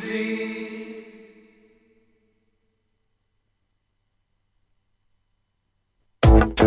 [0.00, 0.87] See.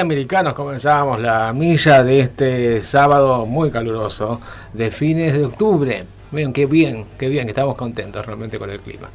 [0.00, 4.40] Americanos comenzamos la milla de este sábado muy caluroso
[4.72, 6.04] de fines de octubre.
[6.32, 9.08] Miren, qué bien, qué bien, estamos contentos realmente con el clima.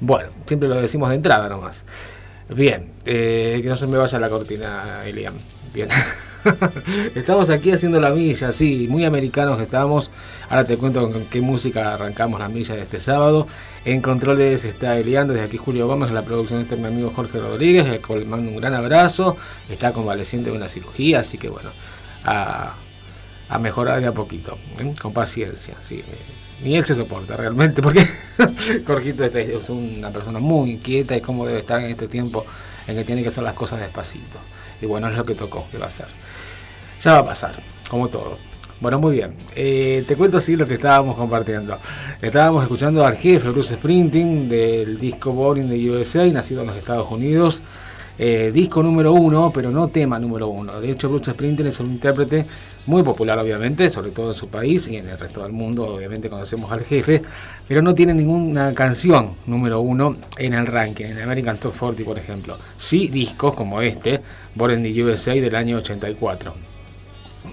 [0.00, 1.84] Bueno, siempre lo decimos de entrada nomás.
[2.48, 5.34] Bien, eh, que no se me vaya la cortina, Elian.
[5.72, 5.88] Bien.
[7.14, 10.10] estamos aquí haciendo la milla, sí, muy americanos estamos.
[10.48, 13.46] Ahora te cuento con qué música arrancamos la milla de este sábado.
[13.84, 17.38] En controles está Elian, desde aquí Julio Gómez, en la producción está mi amigo Jorge
[17.38, 19.36] Rodríguez, le mando un gran abrazo.
[19.68, 21.70] Está convaleciente de una cirugía, así que bueno,
[22.24, 22.74] a,
[23.60, 24.94] mejorar de a poquito, ¿eh?
[25.00, 25.74] con paciencia.
[25.80, 26.02] Sí,
[26.62, 28.06] ni él se soporta realmente, porque
[28.86, 32.44] Jorgito es una persona muy inquieta y cómo debe estar en este tiempo
[32.86, 34.38] en que tiene que hacer las cosas despacito.
[34.80, 36.06] Y bueno, es lo que tocó, que va a hacer.
[37.00, 37.54] Ya va a pasar,
[37.88, 38.38] como todo.
[38.80, 39.34] Bueno, muy bien.
[39.54, 41.78] Eh, te cuento así lo que estábamos compartiendo.
[42.22, 47.10] Estábamos escuchando al jefe Bruce Sprinting del disco Boring de USA, nacido en los Estados
[47.10, 47.60] Unidos.
[48.22, 50.78] Eh, disco número uno, pero no tema número uno.
[50.78, 52.44] De hecho, Bruce Sprinting es un intérprete
[52.84, 56.28] muy popular, obviamente, sobre todo en su país y en el resto del mundo, obviamente
[56.28, 57.22] conocemos al jefe,
[57.66, 62.18] pero no tiene ninguna canción número uno en el ranking, en American Top 40, por
[62.18, 62.58] ejemplo.
[62.76, 64.20] Sí discos como este,
[64.54, 66.52] Born in the USA del año 84.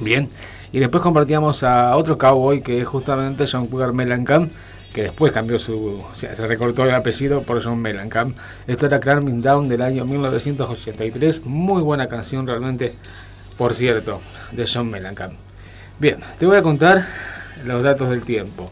[0.01, 0.27] Bien.
[0.73, 4.51] Y después compartíamos a otro cowboy que es justamente John Cougar Mellencamp,
[4.97, 6.03] que después cambió su.
[6.15, 8.35] se recortó el apellido por John Mellencamp.
[8.65, 11.45] Esto era Climbing Down del año 1983.
[11.45, 12.95] Muy buena canción realmente,
[13.59, 14.19] por cierto,
[14.53, 15.35] de John Mellencamp.
[15.99, 17.05] Bien, te voy a contar
[17.63, 18.71] los datos del tiempo.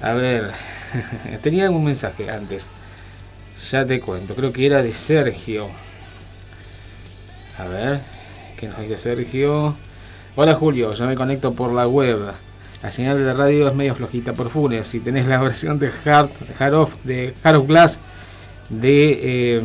[0.00, 0.50] A ver,
[1.40, 2.70] tenía un mensaje antes.
[3.70, 5.68] Ya te cuento, creo que era de Sergio.
[7.58, 8.00] A ver,
[8.56, 9.76] ¿qué nos dice Sergio?
[10.34, 12.32] Hola Julio, yo me conecto por la web.
[12.82, 14.88] La señal de radio es medio flojita por Funes.
[14.88, 18.00] Si tenés la versión de Hard, Hard of, de Hard Glass
[18.68, 19.62] de eh,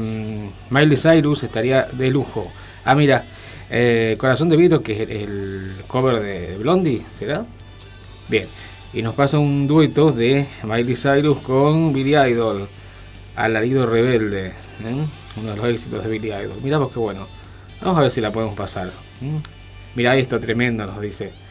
[0.69, 2.51] Miley Cyrus estaría de lujo.
[2.85, 3.25] Ah, mira,
[3.71, 7.43] eh, Corazón de Vidrio, que es el cover de Blondie, ¿será?
[8.27, 8.47] Bien,
[8.93, 12.67] y nos pasa un dueto de Miley Cyrus con Billy Idol,
[13.35, 15.05] Alarido Rebelde, ¿eh?
[15.37, 16.57] uno de los éxitos de Billy Idol.
[16.61, 17.27] Mirá vos qué bueno.
[17.81, 18.91] Vamos a ver si la podemos pasar.
[19.95, 21.46] Mira esto tremendo, nos dice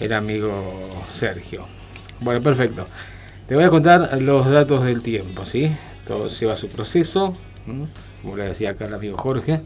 [0.00, 1.66] el amigo Sergio.
[2.20, 2.86] Bueno, perfecto.
[3.48, 5.70] Te voy a contar los datos del tiempo, ¿sí?
[6.06, 7.36] Todo lleva su proceso,
[8.22, 9.60] como le decía acá el amigo Jorge.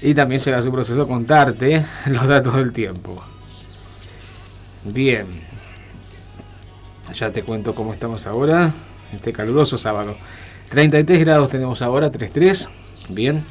[0.00, 3.22] Y también lleva su proceso contarte los datos del tiempo.
[4.84, 5.26] Bien.
[7.12, 8.72] Ya te cuento cómo estamos ahora.
[9.14, 10.16] Este caluroso sábado.
[10.70, 12.68] 33 grados tenemos ahora, 33.
[13.10, 13.42] Bien.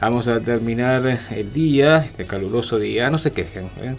[0.00, 3.08] Vamos a terminar el día, este caluroso día.
[3.10, 3.70] No se quejen.
[3.80, 3.96] ¿eh?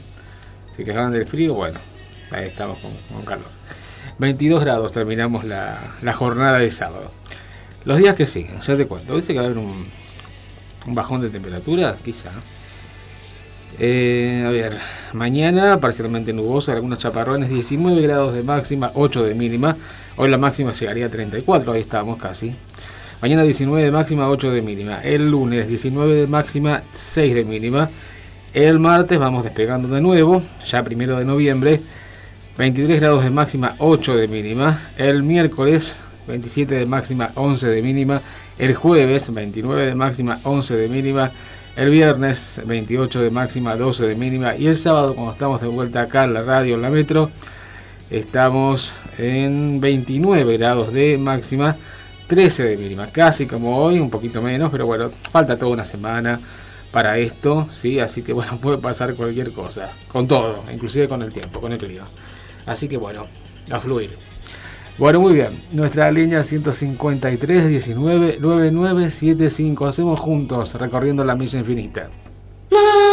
[0.75, 1.80] Si quejan del frío, bueno,
[2.32, 3.46] ahí estamos con, calor.
[4.18, 7.12] 22 grados terminamos la, la jornada de sábado.
[7.86, 9.15] Los días que siguen, ya te cuento.
[9.15, 9.86] Dice que va a haber un,
[10.88, 12.32] bajón de temperatura, quizá.
[13.80, 14.77] Eh, a ver,
[15.13, 19.75] mañana parcialmente nuboso, algunos chaparrones, 19 grados de máxima, 8 de mínima.
[20.15, 22.56] Hoy la máxima llegaría a 34, ahí estamos casi.
[23.22, 25.01] Mañana 19 de máxima, 8 de mínima.
[25.01, 27.89] El lunes 19 de máxima, 6 de mínima.
[28.53, 31.81] El martes vamos despegando de nuevo, ya primero de noviembre.
[32.55, 34.79] 23 grados de máxima, 8 de mínima.
[34.95, 38.22] El miércoles 27 de máxima, 11 de mínima.
[38.60, 41.31] El jueves, 29 de máxima, 11 de mínima.
[41.75, 44.55] El viernes, 28 de máxima, 12 de mínima.
[44.55, 47.31] Y el sábado, cuando estamos de vuelta acá en la radio, en la metro,
[48.12, 51.75] estamos en 29 grados de máxima,
[52.27, 53.07] 13 de mínima.
[53.07, 56.39] Casi como hoy, un poquito menos, pero bueno, falta toda una semana
[56.93, 58.00] para esto, ¿sí?
[58.00, 61.79] Así que bueno, puede pasar cualquier cosa, con todo, inclusive con el tiempo, con el
[61.79, 62.05] clima.
[62.65, 63.25] Así que bueno,
[63.69, 64.15] a fluir.
[65.00, 65.50] Bueno, muy bien.
[65.71, 69.88] Nuestra línea 153 19 9975.
[69.88, 72.09] Hacemos juntos recorriendo la milla infinita.
[72.69, 73.12] En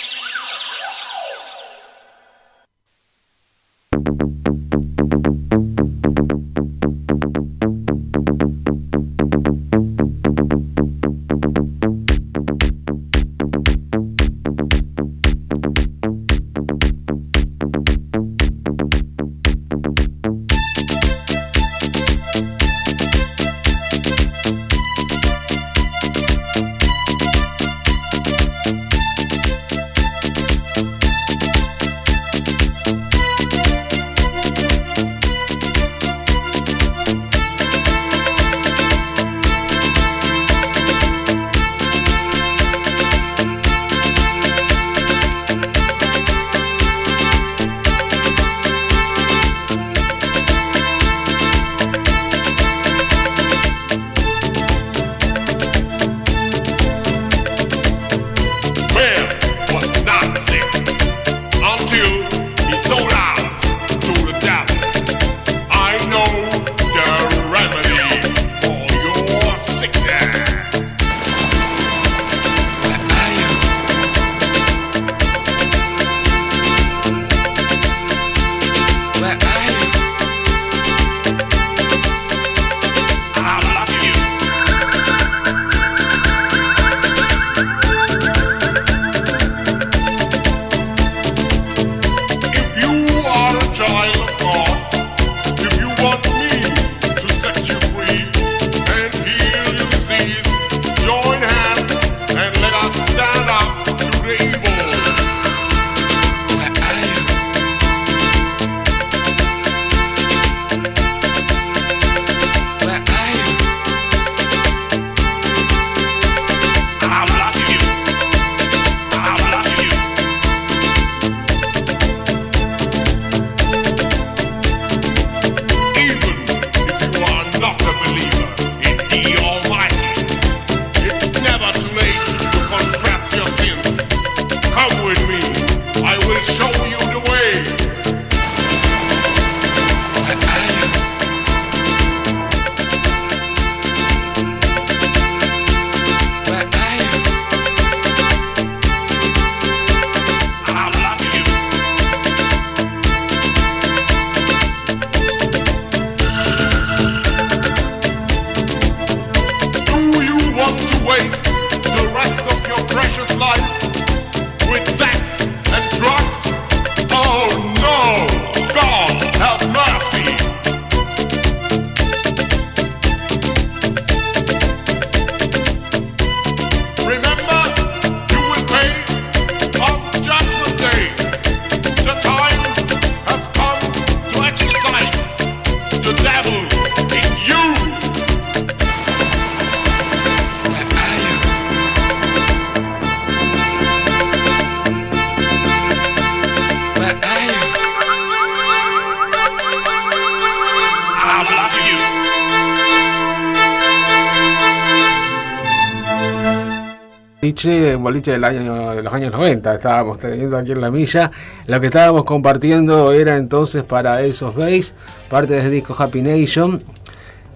[208.03, 211.31] Boliche del año, de los años 90 estábamos teniendo aquí en la milla.
[211.67, 214.93] Lo que estábamos compartiendo era entonces para esos Base,
[215.29, 216.83] parte del disco Happy Nation,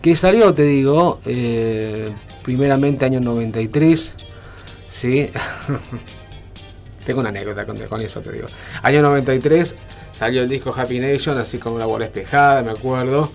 [0.02, 2.10] que salió, te digo, eh,
[2.44, 4.16] primeramente año 93.
[4.90, 5.30] Sí.
[7.06, 8.48] Tengo una anécdota con, eso, te digo.
[8.82, 9.76] Año 93
[10.12, 13.30] salió el disco Happy Nation, así como la bola espejada, me acuerdo.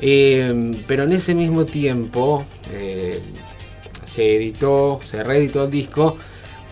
[0.00, 3.20] Eh, pero en ese mismo tiempo eh,
[4.04, 6.16] se editó, se reeditó el disco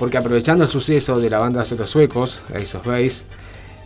[0.02, 3.22] porque aprovechando el suceso de la banda de los suecos, Ace of Base,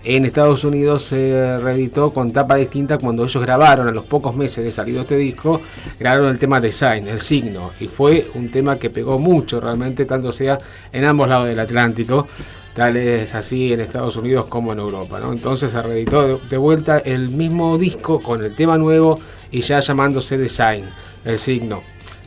[0.02, 4.64] en Estados Unidos se reeditó con tapa distinta cuando ellos grabaron a los pocos meses
[4.64, 5.60] de salido este disco,
[6.00, 10.32] grabaron el tema Design, el signo, y fue un tema que pegó mucho realmente, tanto
[10.32, 10.56] sea
[10.90, 12.26] en ambos lados del Atlántico,
[12.72, 15.20] tal es así en Estados Unidos como en Europa.
[15.22, 20.38] Entonces se reeditó de vuelta el mismo disco con el tema nuevo y ya llamándose
[20.38, 20.86] Design,
[21.26, 21.82] el signo,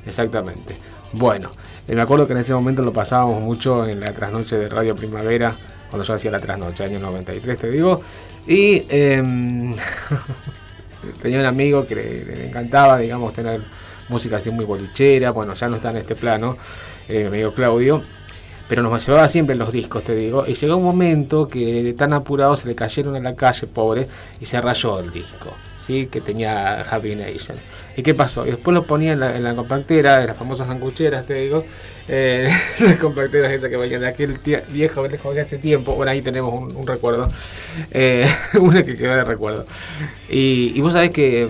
[0.06, 0.75] exactamente.
[1.12, 1.49] Bueno,
[1.89, 4.95] eh, me acuerdo que en ese momento lo pasábamos mucho en la trasnoche de Radio
[4.95, 5.56] Primavera,
[5.89, 8.02] cuando yo hacía la trasnoche, año 93, te digo.
[8.45, 9.75] Y em,
[11.21, 13.62] tenía un amigo que le, encantaba, digamos, tener
[14.08, 15.32] música así muy bolichera.
[15.32, 16.58] Bueno, ya no está en este plano,
[17.08, 18.04] eh, mi amigo Claudio.
[18.67, 20.45] pero nos llevaba siempre los discos, te digo.
[20.45, 24.08] Y llegó un momento que de tan apurado se le cayeron en la calle, pobre,
[24.39, 25.56] y se rayó el disco,
[26.10, 27.58] Que tenía Happy Nation.
[27.95, 28.45] ¿Y qué pasó?
[28.45, 31.65] Y después lo ponía en la, en la compactera, de las famosas sangucheras, te digo.
[32.08, 32.49] Eh,
[32.80, 34.38] las compacteras esas que vayan de aquel
[34.69, 35.95] viejo viejo de hace tiempo.
[35.95, 37.28] Bueno, ahí tenemos un, recuerdo.
[37.91, 38.28] Eh,
[38.60, 39.65] una que quedó de recuerdo.
[40.30, 41.47] Y, vos sabés que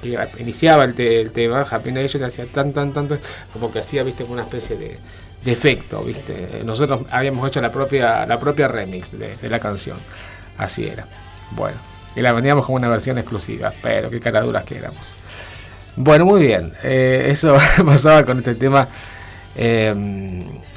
[0.00, 3.18] que iniciaba el, el tema, Happy Nation hacía tan, tan, tanto,
[3.52, 4.96] como que hacía, viste, una especie de,
[5.44, 5.54] de
[6.04, 6.62] ¿viste?
[6.64, 9.96] Nosotros habíamos hecho la propia, la propia remix de, la canción.
[10.58, 11.06] Así era.
[11.52, 11.78] Bueno,
[12.16, 15.16] y la vendíamos como una versión exclusiva, pero qué caraduras que éramos.
[15.96, 16.72] Bueno, muy bien.
[16.82, 18.88] Eh, eso pasaba con este tema
[19.56, 19.94] eh,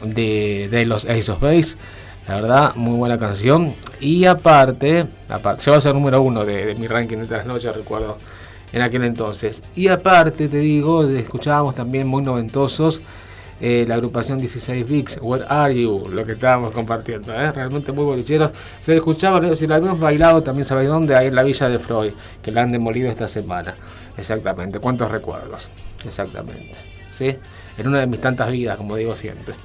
[0.03, 1.75] de, de, los Ace of Base.
[2.27, 3.75] La verdad, muy buena canción.
[3.99, 7.75] Y aparte, aparte, se va a ser número uno de, mi ranking de las noches,
[7.75, 8.17] recuerdo,
[8.71, 9.63] en aquel entonces.
[9.75, 13.01] Y aparte, te digo, escuchábamos también muy noventosos
[13.65, 17.49] eh, la agrupación 16 Bigs, Where Are You, lo que estábamos compartiendo, ¿eh?
[17.49, 18.51] realmente muy bolicheros.
[18.81, 22.11] Se escuchaba, si lo habíamos bailado, también sabéis dónde, ahí en la villa de Freud,
[22.41, 23.73] que la han demolido esta semana.
[24.17, 25.69] Exactamente, cuántos recuerdos,
[26.05, 26.75] exactamente.
[27.09, 27.37] ¿Sí?
[27.77, 29.55] En una de mis tantas vidas, como digo siempre.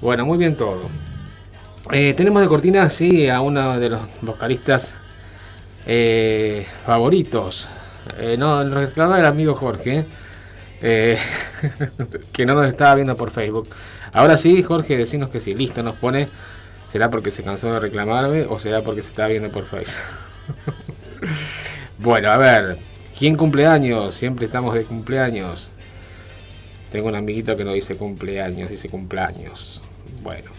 [0.00, 0.88] Bueno, muy bien todo.
[1.92, 4.94] Eh, tenemos de cortina, sí, a uno de los vocalistas
[6.86, 7.68] favoritos.
[8.38, 10.06] no, lo reclama el amigo Jorge.
[10.82, 11.18] Eh,
[12.32, 13.68] que no nos estaba viendo por Facebook.
[14.12, 16.28] Ahora sí, Jorge, decimos que sí, listo, nos pone.
[16.86, 20.04] ¿Será porque se cansó de reclamarme o será porque se está viendo por Facebook?
[21.98, 22.78] bueno, a ver,
[23.18, 24.14] ¿quién cumpleaños?
[24.14, 25.70] Siempre estamos de cumpleaños.
[26.92, 29.82] Tengo un amiguito que no dice cumpleaños, dice cumpleaños.
[30.22, 30.52] Bueno,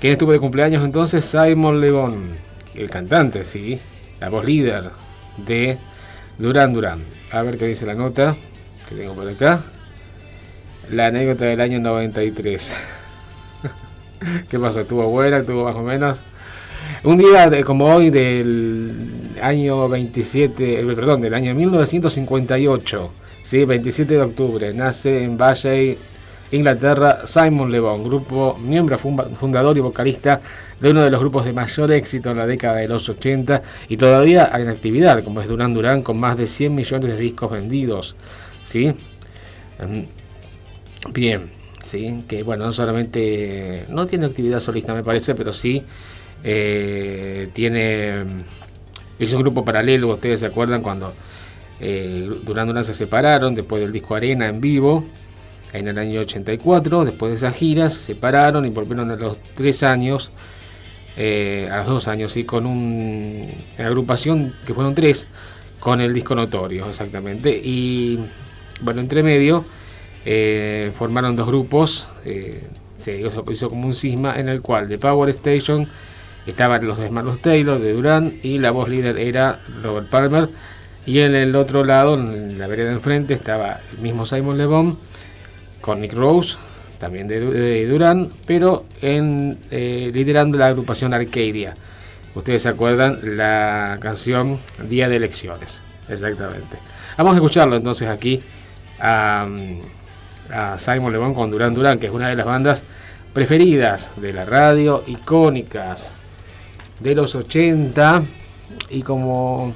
[0.00, 1.24] ¿quién estuvo de cumpleaños entonces?
[1.24, 2.30] Simon Levon,
[2.74, 3.78] el cantante, sí,
[4.20, 4.84] la voz líder
[5.36, 5.76] de
[6.38, 7.04] Duran Duran.
[7.30, 8.34] A ver qué dice la nota
[8.88, 9.60] que tengo por acá.
[10.90, 12.74] La anécdota del año 93.
[14.50, 14.80] ¿Qué pasó?
[14.80, 15.38] ¿Estuvo buena?
[15.38, 16.22] ¿Estuvo más o menos?
[17.04, 18.92] Un día como hoy del
[19.42, 23.10] año 27, eh, perdón, del año 1958,
[23.42, 23.64] ¿sí?
[23.64, 25.98] 27 de octubre, nace en Valle,
[26.50, 30.40] Inglaterra, Simon Le Bon, grupo, miembro fundador y vocalista
[30.80, 33.96] de uno de los grupos de mayor éxito en la década de los 80 y
[33.98, 38.16] todavía en actividad, como es Duran Duran, con más de 100 millones de discos vendidos.
[38.68, 38.92] ¿Sí?
[39.78, 40.06] Em,
[41.12, 41.50] bien,
[41.82, 42.24] ¿sí?
[42.28, 45.82] Que bueno, no solamente no tiene actividad solista me parece, pero sí
[46.44, 48.24] eh, tiene
[49.18, 51.12] es un grupo paralelo, ustedes se acuerdan cuando
[51.80, 55.04] eh, Durán se separaron después del disco Arena en vivo
[55.72, 59.82] en el año 84, después de esas giras se separaron y volvieron a los tres
[59.82, 60.32] años
[61.16, 65.26] eh, a los dos años, y con un, una agrupación que fueron tres,
[65.80, 67.50] con el disco Notorio, exactamente.
[67.50, 68.20] Y
[68.80, 69.64] bueno, entre medio
[70.24, 72.62] eh, formaron dos grupos, eh,
[72.98, 75.88] se hizo, como un cisma en el cual de Power Station
[76.46, 80.48] estaban los de Marlos Taylor, de Duran, y la voz líder era Robert Palmer.
[81.06, 84.98] Y en el otro lado, en la vereda enfrente, estaba el mismo Simon Le Bon
[85.80, 86.58] con Nick Rose,
[86.98, 91.74] también de, Duran, pero en, eh, liderando la agrupación Arcadia.
[92.34, 96.76] Ustedes se acuerdan la canción Día de Elecciones, exactamente.
[97.16, 98.42] Vamos a escucharlo entonces aquí
[99.00, 99.46] a,
[100.78, 102.84] Simon Le Bon con Duran Duran, que es una de las bandas
[103.32, 106.14] preferidas de la radio, icónicas
[107.00, 108.22] de los 80
[108.90, 109.72] y como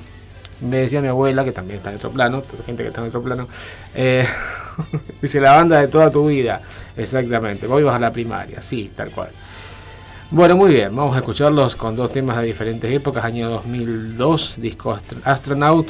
[0.63, 3.23] me decía mi abuela, que también está en otro plano, gente que está en otro
[3.23, 3.49] plano,
[3.95, 4.27] eh,
[5.23, 6.63] dice la banda de toda tu vida,
[6.97, 9.31] exactamente, vos ibas a la primaria, sí, tal cual.
[10.31, 14.97] Bueno, muy bien, vamos a escucharlos con dos temas de diferentes épocas, año 2002, disco
[15.25, 15.89] Astronaut,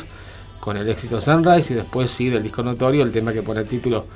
[0.62, 3.66] con el éxito Sunrise y después sí del disco notorio el tema que pone el
[3.66, 4.07] título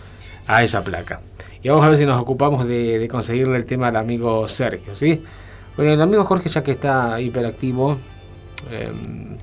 [0.46, 1.18] a esa placa.
[1.60, 5.24] Y vamos a ver si nos ocupamos de, conseguirle el tema al amigo Sergio, ¿sí?
[5.76, 7.96] Bueno, el amigo Jorge ya que está hiperactivo,
[8.70, 9.36] em,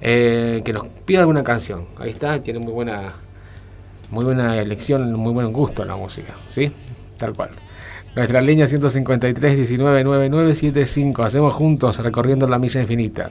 [0.00, 1.86] eh, que nos pida alguna canción.
[1.96, 3.12] Ahí está, tiene muy buena,
[4.10, 6.72] muy buena elección, muy buen gusto la música, ¿sí?
[7.18, 7.50] Tal cual.
[8.16, 11.22] Nuestra línea 153 199975.
[11.22, 13.30] Hacemos juntos recorriendo la milla infinita.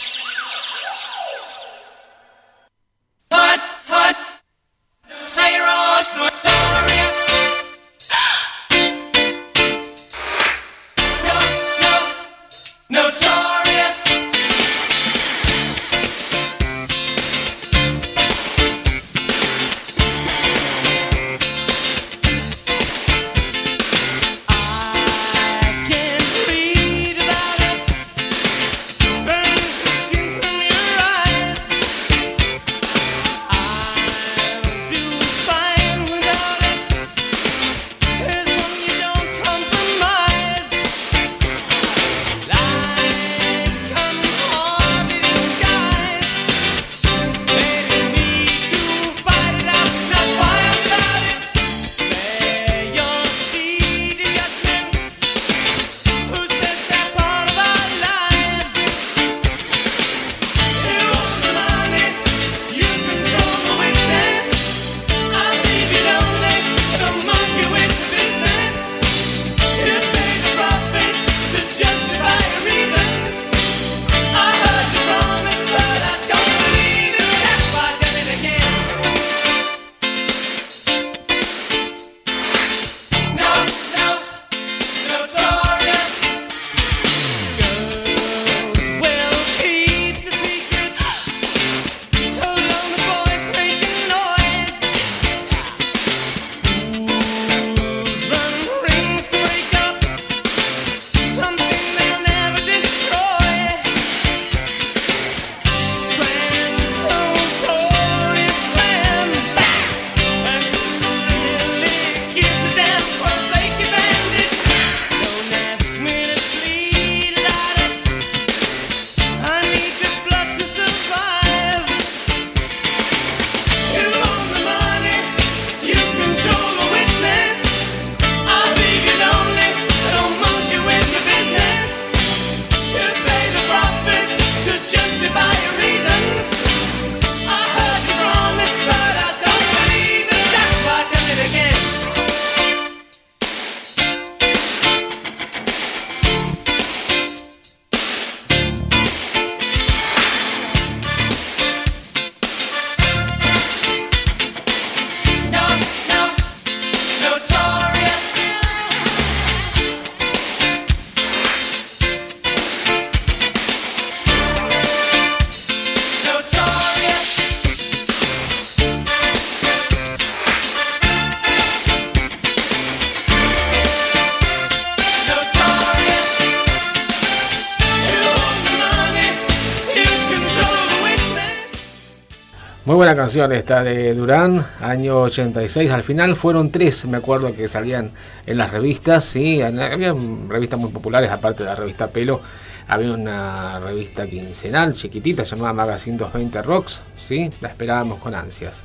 [182.99, 185.91] Canción esta de Durán, año 86.
[185.91, 188.11] Al final fueron tres, me acuerdo que salían
[188.45, 189.23] en las revistas.
[189.23, 190.13] Sí, había
[190.47, 192.41] revistas muy populares, aparte de la revista Pelo.
[192.87, 197.01] Había una revista quincenal, chiquitita, llamada Magazine 220 Rocks.
[197.17, 198.83] Sí, la esperábamos con ansias.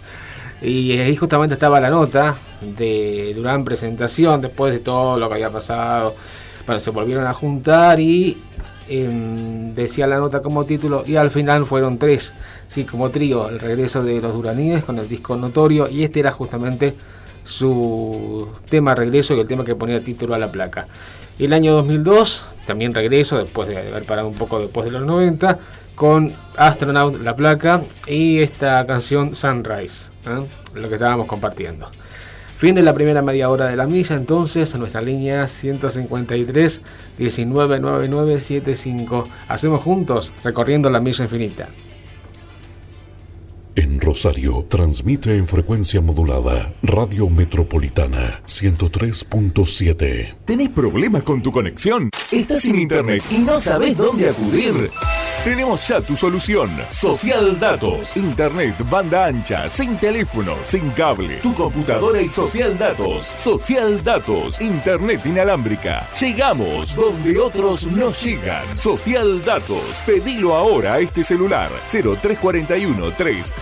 [0.63, 5.51] Y ahí justamente estaba la nota de Durán presentación, después de todo lo que había
[5.51, 6.15] pasado.
[6.65, 8.39] Bueno, se volvieron a juntar y
[8.89, 12.35] em, decía la nota como título, y al final fueron tres
[12.69, 16.33] sí, como trío, el regreso de los Duraníes con el disco Notorio, y este era
[16.33, 16.95] justamente
[17.45, 20.87] su tema regreso y el tema que ponía título a la placa.
[21.39, 25.59] El año 2002, también regreso, después de haber parado un poco después de los 90,
[25.95, 30.47] con Astronaut la placa y esta canción Sunrise, ¿eh?
[30.75, 31.91] lo que estábamos compartiendo.
[32.59, 36.81] Fin de la primera media hora de la milla, entonces, a nuestra línea 153
[37.19, 39.29] 199975.
[39.49, 41.69] Hacemos juntos recorriendo la milla infinita.
[43.79, 50.35] En Rosario, transmite en frecuencia modulada Radio Metropolitana 103.7.
[50.47, 52.09] ¿Tenés problemas con tu conexión?
[52.33, 54.91] ¿Estás sin internet y no sabes dónde acudir?
[55.47, 56.69] Tenemos ya tu solución.
[56.91, 58.17] Social Datos.
[58.17, 61.37] Internet, banda ancha, sin teléfono, sin cable.
[61.37, 63.25] Tu computadora y Social Datos.
[63.27, 64.61] Social Datos.
[64.61, 66.05] Internet inalámbrica.
[66.19, 68.65] Llegamos donde otros no llegan.
[68.77, 69.85] Social Datos.
[70.05, 71.71] Pedilo ahora a este celular.
[71.87, 73.13] 0341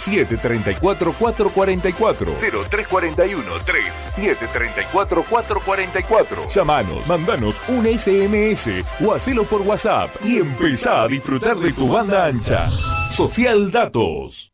[0.05, 2.33] 3734 444.
[2.35, 6.49] 0341 3734 444.
[6.49, 12.27] Llamanos, mandanos un SMS o hacelo por WhatsApp y empezá a disfrutar de tu banda
[12.27, 12.69] ancha.
[13.11, 14.54] Social Datos.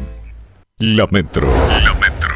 [0.83, 1.47] La Metro.
[1.47, 2.33] La Metro.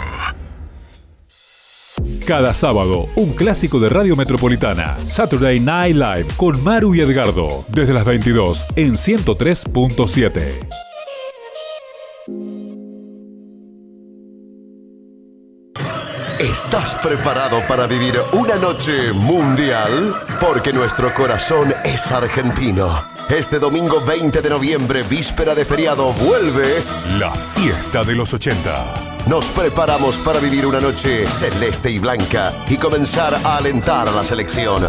[2.27, 4.97] Cada sábado, un clásico de Radio Metropolitana.
[5.07, 7.65] Saturday Night Live con Maru y Edgardo.
[7.69, 10.59] Desde las 22 en 103.7.
[16.39, 20.21] ¿Estás preparado para vivir una noche mundial?
[20.39, 23.14] Porque nuestro corazón es argentino.
[23.29, 26.83] Este domingo 20 de noviembre, víspera de feriado, vuelve
[27.17, 29.25] la fiesta de los 80.
[29.27, 34.23] Nos preparamos para vivir una noche celeste y blanca y comenzar a alentar a la
[34.23, 34.87] selección.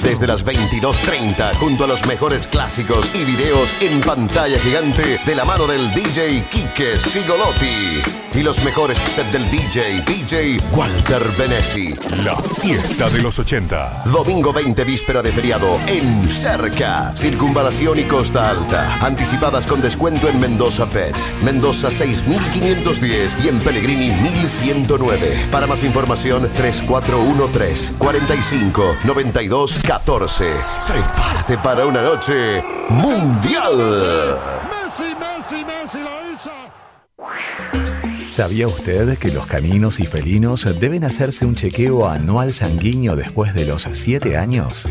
[0.00, 5.44] Desde las 22.30, junto a los mejores clásicos y videos en pantalla gigante de la
[5.44, 11.94] mano del DJ Kike Sigolotti y los mejores sets del DJ, DJ Walter Benesi.
[12.22, 14.04] La fiesta de los 80.
[14.12, 17.12] Domingo 20, víspera de feriado, en Cerca.
[17.16, 18.98] Circunvalación y Costa Alta.
[19.00, 21.34] Anticipadas con descuento en Mendoza Pets.
[21.42, 25.46] Mendoza 6510 y en Pellegrini 1109.
[25.50, 30.52] Para más información, 3413 45 92 14.
[30.86, 34.55] Prepárate para una noche mundial.
[38.36, 43.64] ¿Sabía usted que los caninos y felinos deben hacerse un chequeo anual sanguíneo después de
[43.64, 44.90] los 7 años?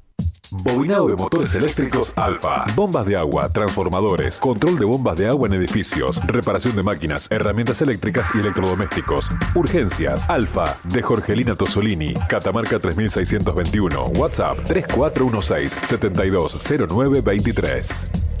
[0.51, 2.65] Bobinado de motores eléctricos Alfa.
[2.75, 7.81] Bombas de agua, transformadores, control de bombas de agua en edificios, reparación de máquinas, herramientas
[7.81, 9.29] eléctricas y electrodomésticos.
[9.55, 18.40] Urgencias Alfa de Jorgelina Tosolini, Catamarca 3621, WhatsApp 3416 720923.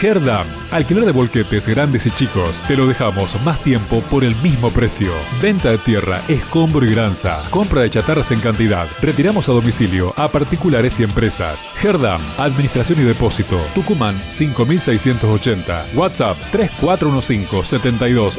[0.00, 2.62] Herdam, alquiler de volquetes grandes y chicos.
[2.68, 5.12] Te lo dejamos más tiempo por el mismo precio.
[5.40, 7.42] Venta de tierra, escombro y granza.
[7.50, 8.86] Compra de chatarras en cantidad.
[9.00, 11.70] Retiramos a domicilio a particulares y empresas.
[11.82, 13.58] Herdam, Administración y Depósito.
[13.74, 15.86] Tucumán 5680.
[15.94, 18.38] WhatsApp 3415 72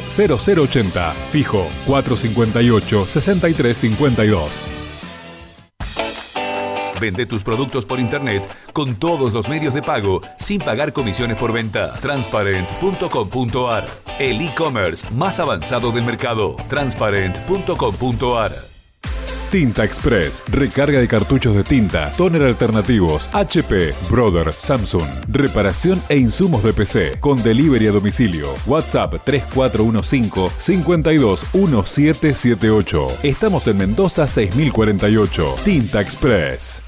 [1.30, 4.87] Fijo 458 6352.
[7.00, 11.52] Vende tus productos por internet con todos los medios de pago sin pagar comisiones por
[11.52, 11.92] venta.
[12.00, 13.86] Transparent.com.ar
[14.18, 16.56] El e-commerce más avanzado del mercado.
[16.68, 18.68] Transparent.com.ar
[19.50, 26.62] Tinta Express, recarga de cartuchos de tinta, toner alternativos, HP, Brother, Samsung, reparación e insumos
[26.62, 28.48] de PC, con delivery a domicilio.
[28.66, 33.06] WhatsApp 3415 521778.
[33.22, 35.54] Estamos en Mendoza 6048.
[35.64, 36.87] Tinta Express.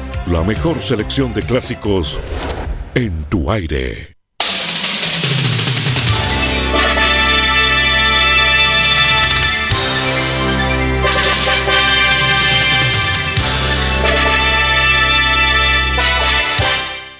[0.27, 2.17] la mejor selección de clásicos
[2.95, 4.15] en tu aire.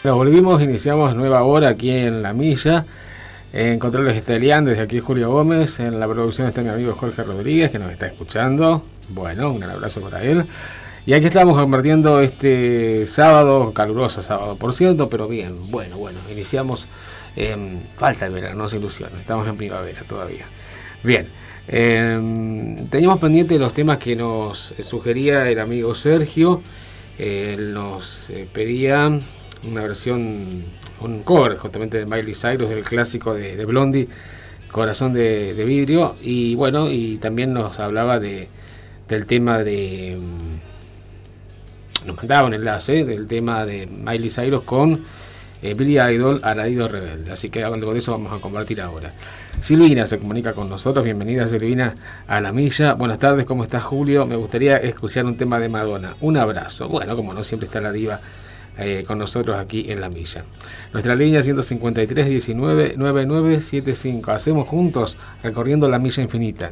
[0.04, 2.86] Nos volvimos, iniciamos nueva hora aquí en La Milla.
[3.54, 5.80] En controles está Elian, desde aquí Julio Gómez.
[5.80, 8.84] En la producción está mi amigo Jorge Rodríguez, que nos está escuchando.
[9.10, 10.46] Bueno, un gran abrazo para él.
[11.04, 16.88] Y aquí estamos compartiendo este sábado, caluroso sábado, por cierto, pero bien, bueno, bueno, iniciamos.
[17.36, 17.56] Eh,
[17.96, 20.46] falta el verano, no se ilusionen, estamos en primavera todavía.
[21.04, 21.28] Bien,
[21.68, 26.62] eh, teníamos pendiente los temas que nos sugería el amigo Sergio.
[27.18, 29.10] Él nos eh, pedía
[29.64, 30.64] una versión,
[31.00, 34.08] un cover justamente de Miley Cyrus, del clásico de, Blondie,
[34.72, 38.50] Corazón de, Vidrio, y bueno, y también nos hablaba de,
[39.08, 40.20] del tema de...
[42.06, 45.02] Nos mandaba un enlace del tema de Miley Cyrus con
[45.62, 47.32] eh, Billy Idol, Aradido Rebelde.
[47.32, 49.12] Así que algo de eso vamos a compartir ahora.
[49.60, 51.06] Silvina se comunica con nosotros.
[51.06, 51.94] Bienvenida Silvina
[52.28, 52.94] a la milla.
[52.94, 54.26] Buenas tardes, ¿cómo estás Julio?
[54.26, 56.16] Me gustaría escuchar un tema de Madonna.
[56.22, 56.90] Un abrazo.
[56.90, 58.20] Bueno, como no siempre está la diva
[58.78, 60.44] eh, con nosotros aquí en la milla.
[60.94, 64.32] Nuestra línea 153 19 9975.
[64.32, 66.72] Hacemos juntos recorriendo la milla infinita.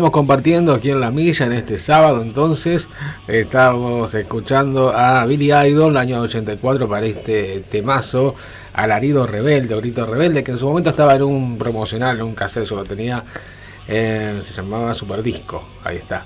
[0.00, 2.88] estábamos compartiendo aquí en la milla en este sábado, entonces
[3.28, 8.34] estábamos escuchando a Billy Idol, el año 84, para este temazo,
[8.72, 12.64] Alarido Rebelde, Grito Rebelde, que en su momento estaba en un promocional, en un cassette,
[12.64, 13.22] yo lo tenía,
[13.86, 16.24] eh, se llamaba Super Disco, ahí está.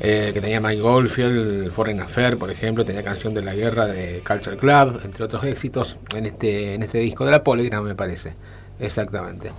[0.00, 4.24] Eh, que tenía Mike Goldfield, Foreign Affair, por ejemplo, tenía canción de la guerra de
[4.26, 8.32] Culture Club, entre otros éxitos, en este, en este disco de la Polygram, me parece.
[8.80, 9.52] Exactamente.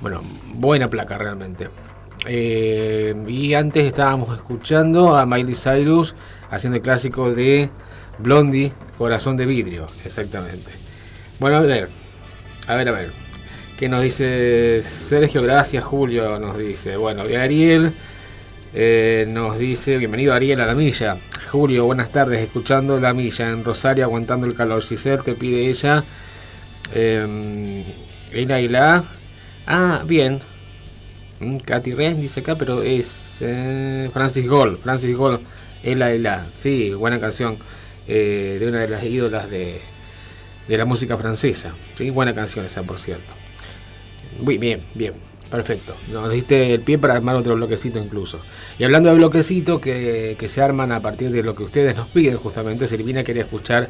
[0.00, 0.22] Bueno,
[0.54, 1.66] buena placa realmente.
[2.28, 6.14] Eh, y antes estábamos escuchando a Miley Cyrus
[6.50, 7.70] haciendo el clásico de
[8.18, 10.70] Blondie, Corazón de Vidrio, exactamente.
[11.38, 11.88] Bueno, a ver,
[12.66, 13.10] a ver, a ver.
[13.78, 15.42] ¿Qué nos dice Sergio?
[15.42, 16.96] Gracias, Julio, nos dice.
[16.96, 17.92] Bueno, Ariel
[18.74, 21.16] eh, nos dice, bienvenido Ariel a la milla.
[21.50, 24.82] Julio, buenas tardes, escuchando la milla en Rosario, aguantando el calor.
[24.82, 26.02] Giselle te pide ella.
[26.94, 27.80] Em,
[28.32, 29.04] eh, Ila, la
[29.66, 30.40] Ah, bien,
[31.40, 34.80] Mm, Katy Reyes dice acá, pero es eh, Francis Gold.
[34.80, 35.40] Francis Gold,
[35.82, 36.44] Ela Ela.
[36.56, 37.58] Sí, buena canción
[38.08, 39.80] eh, de una de las ídolas de,
[40.68, 41.72] de la música francesa.
[41.94, 43.32] Sí, buena canción esa, por cierto.
[44.40, 45.14] Muy bien, bien.
[45.50, 45.94] Perfecto.
[46.10, 48.40] Nos diste el pie para armar otro bloquecito incluso.
[48.78, 52.08] Y hablando de bloquecitos que, que, se arman a partir de lo que ustedes nos
[52.08, 53.88] piden, justamente Silvina quería escuchar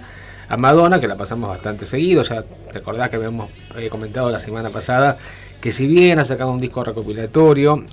[0.48, 2.22] a Madonna, que la pasamos bastante seguido.
[2.22, 5.16] Ya recordás que habíamos eh, comentado la semana pasada
[5.60, 7.84] que si bien ha sacado un disco recopilatorio,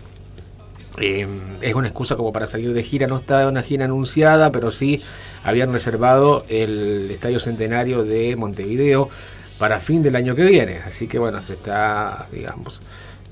[0.99, 1.27] eh,
[1.61, 5.01] es una excusa como para salir de gira, no está una gira anunciada, pero sí
[5.43, 9.09] habían reservado el Estadio Centenario de Montevideo
[9.57, 10.81] para fin del año que viene.
[10.85, 12.81] Así que bueno, se está, digamos,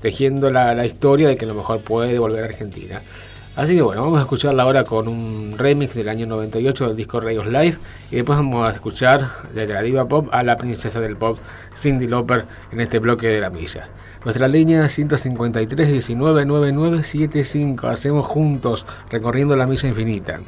[0.00, 3.00] tejiendo la, historia de que a lo mejor puede volver a Argentina.
[3.54, 7.20] Así que bueno, vamos a escucharla ahora con un remix del año 98 del disco
[7.20, 7.76] Rayos Live
[8.10, 11.38] y después vamos a escuchar de la diva pop a la princesa del pop
[11.76, 13.88] Cindy Lauper en este bloque de la milla.
[14.24, 17.88] Nuestra línea 153 19 9975.
[17.88, 20.40] Hacemos juntos recorriendo la milla infinita.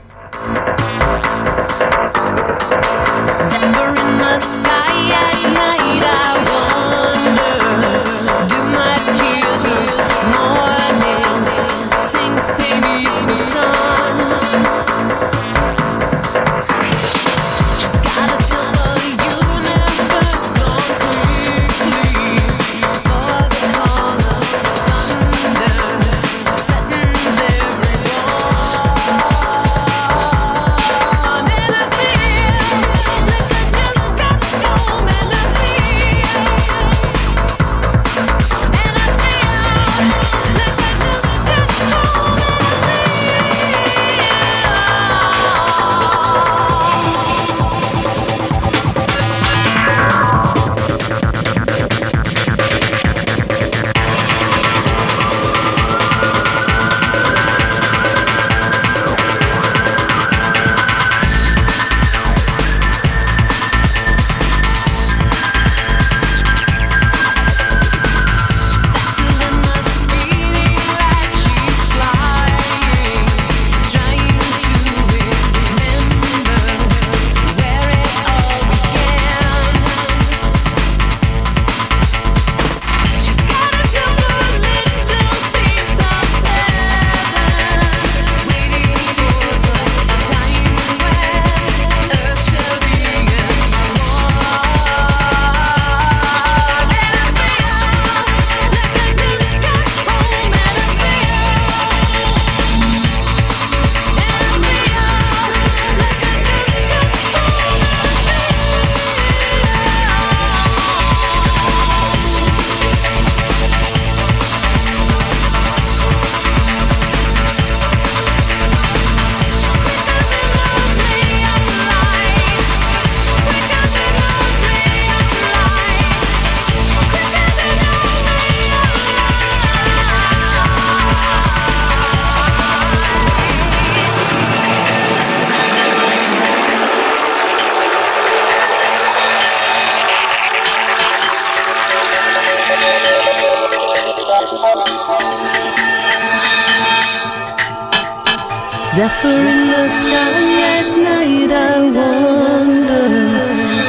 [149.05, 150.45] Zephyr in the sky
[150.77, 153.09] at night, I wonder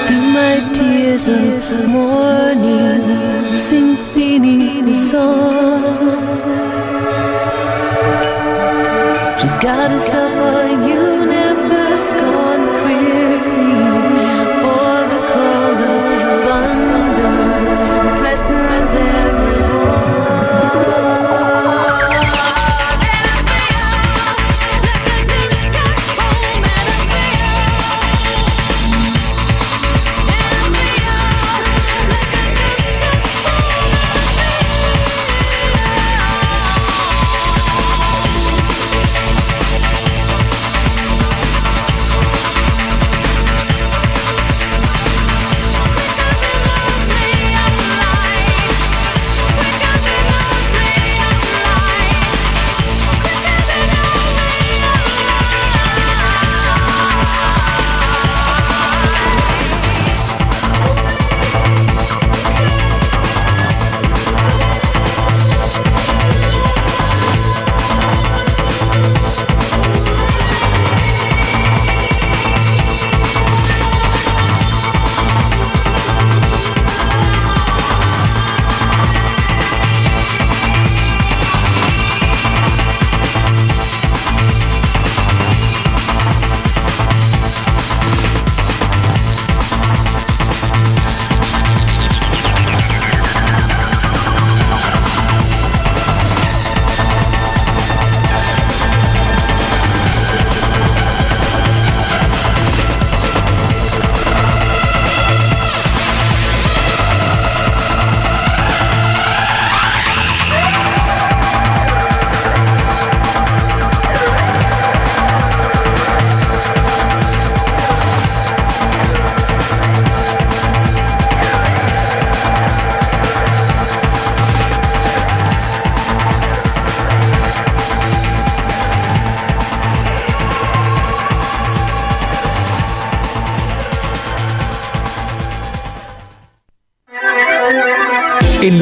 [0.09, 3.53] Do my tears of morning
[4.13, 6.19] beneath the sun?
[9.39, 10.34] She's got herself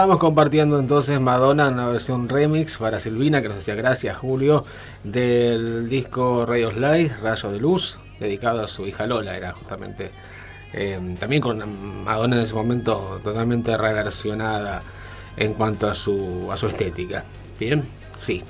[0.00, 4.64] Estábamos compartiendo entonces Madonna, una versión remix para Silvina, que nos hacía gracias Julio,
[5.04, 10.10] del disco Rayos Light, Rayo de Luz, dedicado a su hija Lola, era justamente.
[10.72, 14.80] eh, también con Madonna en ese momento totalmente reversionada
[15.36, 17.22] en cuanto a su, a su estética.
[17.58, 17.84] Bien,
[18.16, 18.42] sí.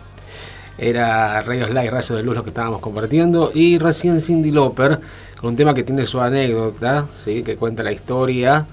[0.78, 3.50] Era Rayos Light, Rayo de Luz lo que estábamos compartiendo.
[3.52, 5.00] Y recién Cindy Lauper,
[5.40, 7.42] con un tema que tiene su anécdota, ¿sí?
[7.42, 8.68] que cuenta la historia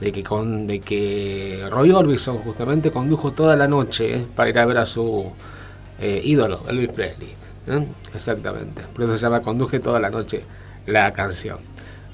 [0.00, 4.58] de que con de que Roy Orbison justamente condujo toda la noche eh, para ir
[4.58, 5.32] a ver a su
[6.00, 7.28] eh, ídolo, Elvis Presley.
[7.66, 7.86] ¿eh?
[8.14, 8.82] Exactamente.
[8.94, 10.42] Por eso se llama Conduje toda la noche
[10.86, 11.58] la canción.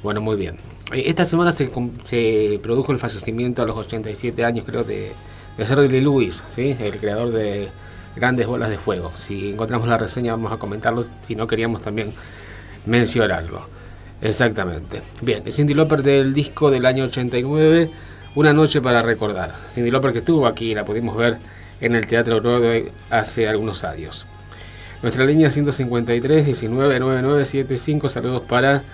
[0.03, 0.57] Bueno, muy bien.
[0.93, 1.71] Eh, Esta semana se,
[2.05, 5.13] se produjo el fallecimiento a los 87 años, creo, de,
[5.57, 6.77] de Jerry Lee Lewis, ¿sí?
[6.79, 7.69] el creador de
[8.17, 9.13] Grandes Bolas de Fuego.
[9.17, 12.13] Si encontramos la reseña vamos a comentarlo, si no queríamos también
[12.87, 13.67] mencionarlo.
[14.23, 15.03] Exactamente.
[15.21, 17.91] Bien, Cindy Lauper del disco del año 89,
[18.35, 19.53] Una noche para recordar.
[19.69, 21.39] Cindy Lauper que estuvo aquí, la pudimos ver
[21.81, 24.25] en el Teatro Broadway hace algunos años.
[25.03, 28.85] Nuestra línea 153 19 9975, saludos para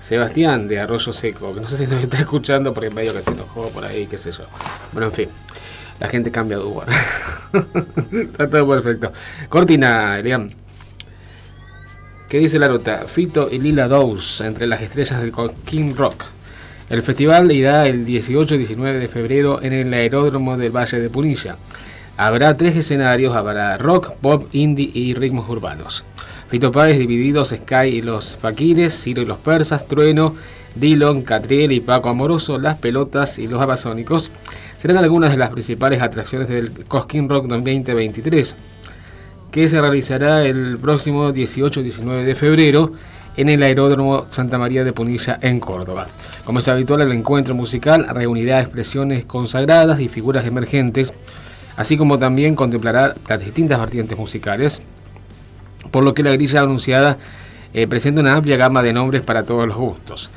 [0.00, 3.32] Sebastián de Arroyo Seco, que no sé si nos está escuchando porque medio que se
[3.32, 4.44] enojó por ahí, qué sé yo.
[4.92, 5.28] Bueno, en fin,
[6.00, 6.86] la gente cambia de humor.
[8.12, 9.12] está todo perfecto.
[9.50, 10.50] Cortina, Elian.
[12.30, 13.06] ¿Qué dice la nota?
[13.08, 15.32] Fito y Lila Dowes entre las estrellas del
[15.64, 16.26] King Rock.
[16.88, 21.10] El festival irá el 18 y 19 de febrero en el aeródromo del Valle de
[21.10, 21.56] Punilla.
[22.16, 26.04] Habrá tres escenarios, habrá rock, pop, indie y ritmos urbanos.
[26.48, 30.36] Fito Páez, Divididos, Sky y los Faquires, Ciro y los Persas, Trueno,
[30.76, 34.30] Dillon, Catriel y Paco Amoroso, Las Pelotas y los Abasónicos
[34.78, 38.54] serán algunas de las principales atracciones del Cosquín Rock 2023
[39.50, 42.92] que se realizará el próximo 18 y 19 de febrero
[43.36, 46.06] en el Aeródromo Santa María de Punilla en Córdoba.
[46.44, 51.12] Como es habitual, el encuentro musical reunirá expresiones consagradas y figuras emergentes,
[51.76, 54.82] así como también contemplará las distintas vertientes musicales
[55.90, 57.18] por lo que la grilla anunciada
[57.72, 60.30] eh, presenta una amplia gama de nombres para todos los gustos.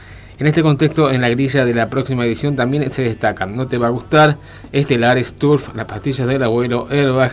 [0.43, 3.77] En este contexto, en la grilla de la próxima edición también se destacan No te
[3.77, 4.37] va a gustar,
[4.73, 7.31] Estelares, Turf, Las pastillas del abuelo, Airbag,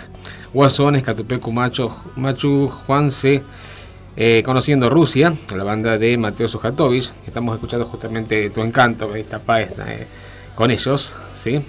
[0.54, 3.42] Guasones, Catupecu Macho, Machu, Juanse,
[4.16, 9.72] eh, Conociendo Rusia, la banda de Mateo Sujatovich, estamos escuchando justamente Tu Encanto, está Páez,
[9.88, 10.06] eh,
[10.54, 11.60] con ellos, ¿sí?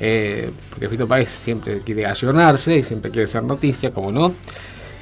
[0.00, 4.34] Eh, porque Fito siempre quiere ayornarse y siempre quiere ser noticia, como no.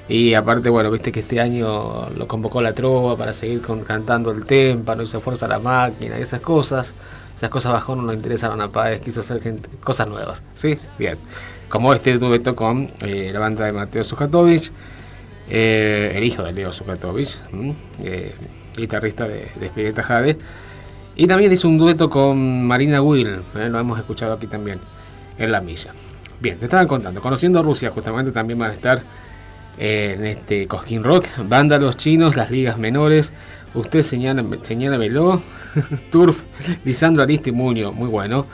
[0.08, 4.30] Y aparte, bueno, viste que este año lo convocó la trova para seguir con- cantando
[4.32, 6.92] el témpano y se fuerza la máquina y esas cosas.
[7.36, 10.42] Esas cosas bajón no le interesaron a Páez, quiso hacer gente- cosas nuevas.
[10.54, 10.78] ¿Sí?
[10.98, 11.16] Bien.
[11.68, 14.70] Como este dueto con eh, la banda de Mateo Sujatovich,
[15.48, 17.38] eh, el hijo de Leo Sujatovich,
[18.04, 18.34] eh,
[18.76, 20.38] guitarrista de, de Spinetta Jade.
[21.16, 24.78] Y también hizo un dueto con Marina Will, lo hemos escuchado aquí también,
[25.38, 25.92] en La Milla.
[26.40, 29.00] Bien, te estaban contando, conociendo Rusia justamente también van a estar
[29.78, 33.32] en este Cosquín Rock, Vándalos Chinos, las ligas menores,
[33.74, 35.40] usted señala, señálamelo,
[36.10, 36.42] Turf,
[36.84, 38.46] Lisandro Aristi Muño, muy bueno,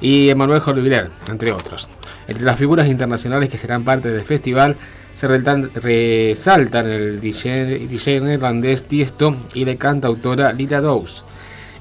[0.00, 1.88] y Emanuel Jorviler, entre otros.
[2.26, 4.76] Entre las figuras internacionales que serán parte del festival
[5.14, 11.24] se resaltan, resaltan el DJ, DJ neerlandés Tiesto y la cantautora Lila Dowes.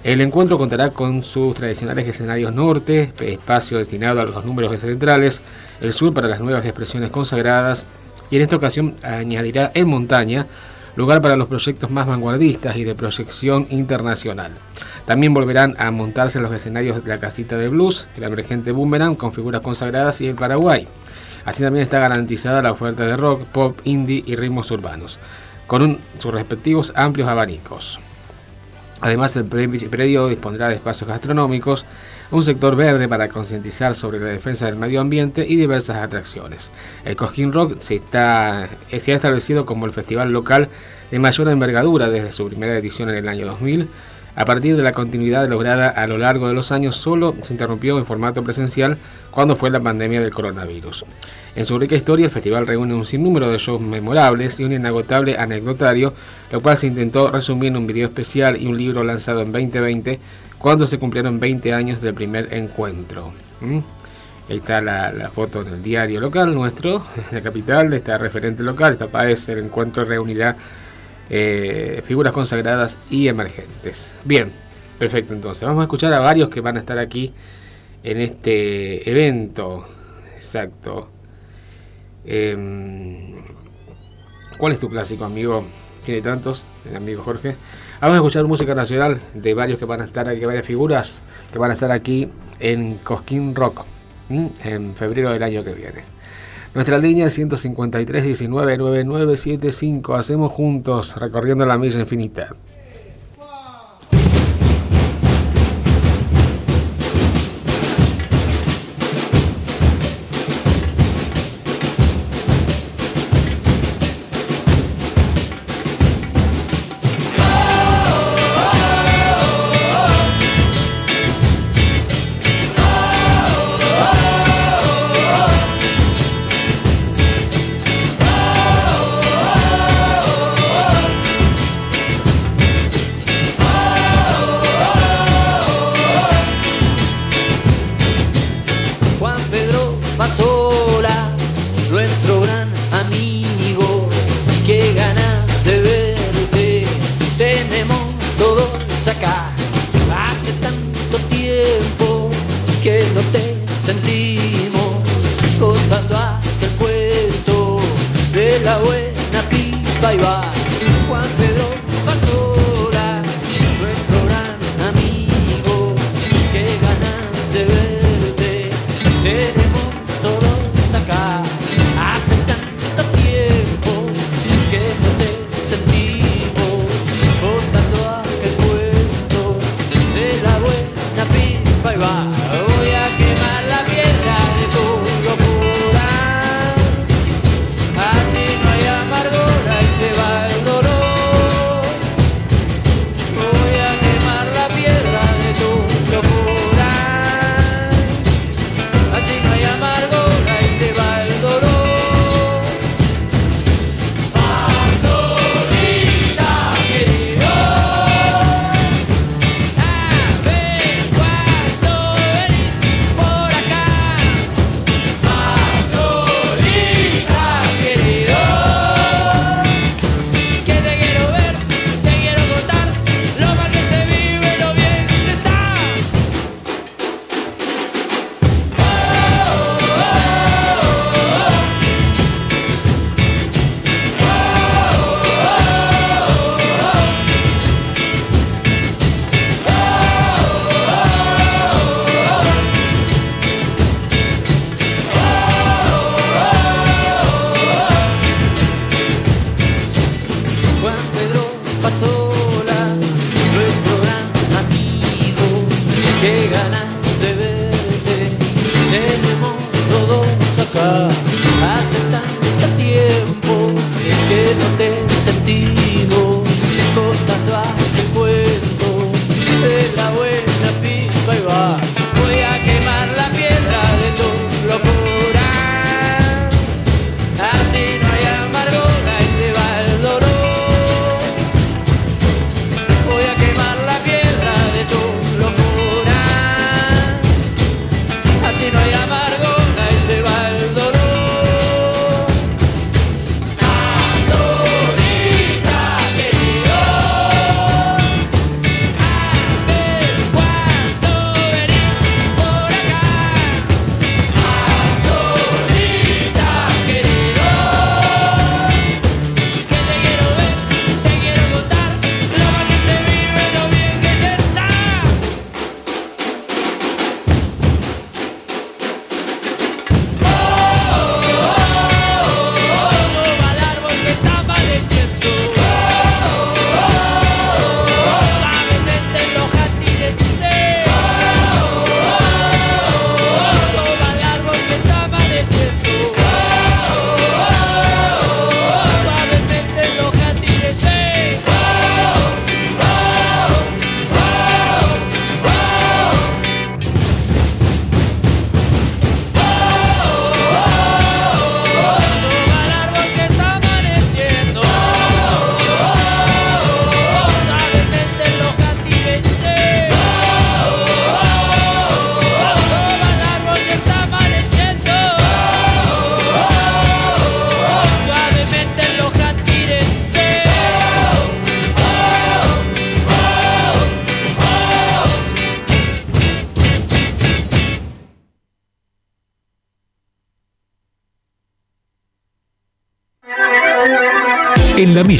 [0.03, 5.41] El encuentro contará con sus tradicionales escenarios norte, espacio destinado a los números centrales,
[5.79, 7.85] el sur para las nuevas expresiones consagradas
[8.31, 10.47] y en esta ocasión añadirá en montaña
[10.95, 14.51] lugar para los proyectos más vanguardistas y de proyección internacional.
[15.05, 19.31] También volverán a montarse los escenarios de la casita de blues, el emergente Boomerang con
[19.33, 20.87] figuras consagradas y el Paraguay.
[21.45, 25.17] Así también está garantizada la oferta de rock, pop, indie y ritmos urbanos,
[25.65, 27.99] con sus respectivos amplios abanicos.
[28.99, 31.85] Además, el pre- predio dispondrá de espacios gastronómicos,
[32.31, 36.71] un sector verde para concientizar sobre la defensa del medio ambiente y diversas atracciones.
[37.03, 40.69] El Cosquín Rock se, está, eh, se ha establecido como el festival local
[41.11, 43.87] de mayor envergadura desde su primera edición en el año 2000.
[44.33, 47.97] A partir de la continuidad lograda a lo largo de los años, solo se interrumpió
[47.97, 48.97] en formato presencial
[49.29, 51.03] cuando fue la pandemia del coronavirus.
[51.53, 55.37] En su rica historia, el festival reúne un sinnúmero de shows memorables y un inagotable
[55.37, 56.13] anecdotario,
[56.49, 60.19] lo cual se intentó resumir en un video especial y un libro lanzado en 2020,
[60.61, 63.33] cuando se cumplieron 20 años del primer encuentro.
[63.61, 63.79] ¿Mm?
[64.49, 69.07] Ahí está la, foto en el diario local nuestro, la capital, está referente local, esta
[69.07, 70.55] PAES, el encuentro reunirá
[71.29, 74.13] eh, figuras consagradas y emergentes.
[74.25, 74.51] Bien,
[74.99, 75.63] perfecto entonces.
[75.63, 77.33] Vamos a escuchar a varios que van a estar aquí
[78.03, 79.85] en este evento.
[80.35, 81.09] Exacto.
[82.25, 83.41] Em,
[84.57, 85.65] ¿Cuál es tu clásico, amigo?
[86.05, 87.55] Tiene tantos, el amigo Jorge.
[88.01, 91.21] Vamos a escuchar música nacional de varios que van a estar aquí, varias figuras
[91.53, 92.27] que van a estar aquí
[92.59, 93.85] en Cosquín Rock
[94.27, 96.03] en febrero del año que viene.
[96.73, 100.15] Nuestra línea es 153 19 9975.
[100.15, 102.49] Hacemos juntos recorriendo la milla infinita.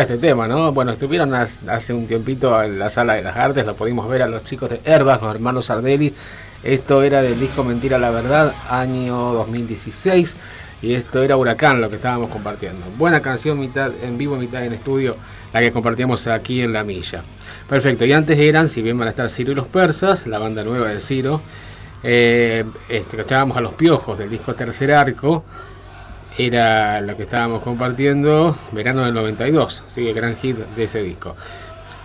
[0.00, 0.72] Este tema, ¿no?
[0.72, 4.26] Bueno, estuvieron hace un tiempito en la sala de las artes, lo pudimos ver a
[4.26, 6.12] los chicos de Airbag, los hermanos Sardelli.
[6.62, 10.36] Esto era del disco Mentira la Verdad, año 2016.
[10.82, 12.84] Y esto era Huracán, lo que estábamos compartiendo.
[12.98, 15.16] Buena canción, mitad en vivo, mitad en estudio,
[15.52, 17.22] la que compartíamos aquí en La Milla.
[17.66, 20.62] Perfecto, y antes eran, si bien van a estar Ciro y los Persas, la banda
[20.62, 21.40] nueva de Ciro.
[22.02, 25.42] Eh, este, escuchábamos a los Piojos del disco Tercer Arco
[26.38, 31.34] era lo que estábamos compartiendo, verano del 92, sí, el gran hit de ese disco.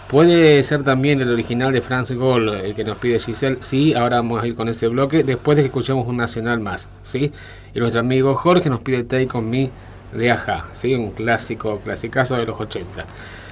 [0.08, 3.58] Puede ser también el original de Franz Gold, el que nos pide Giselle.
[3.62, 6.90] Sí, ahora vamos a ir con ese bloque después de que escuchemos un nacional más,
[7.02, 7.32] ¿sí?
[7.74, 9.70] Y nuestro amigo Jorge nos pide Take On Me
[10.14, 10.94] de Aja, ¿sí?
[10.96, 13.06] Un clásico, clasicazo de los 80.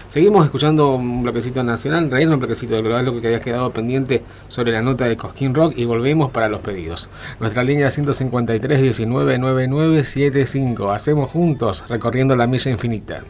[0.10, 3.72] Seguimos escuchando un bloquecito nacional, en realidad un bloquecito de global, lo que había quedado
[3.72, 7.12] pendiente sobre la nota de Cosquín Rock y volvemos para los pedidos.
[7.40, 10.92] Nuestra línea 153 19 99 75.
[10.92, 13.22] Hacemos juntos recorriendo la milla infinita.